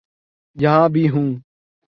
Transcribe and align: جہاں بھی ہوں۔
جہاں 0.55 0.89
بھی 0.89 1.09
ہوں۔ 1.09 1.29